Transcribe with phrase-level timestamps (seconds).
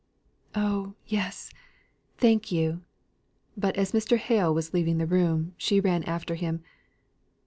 [0.55, 1.51] "Oh, yes
[2.17, 2.81] thank you."
[3.55, 4.17] But as Mr.
[4.17, 6.63] Hale was leaving the room, she ran after him.